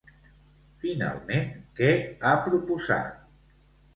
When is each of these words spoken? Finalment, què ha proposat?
Finalment, 0.85 1.51
què 1.79 1.91
ha 2.29 2.33
proposat? 2.47 3.23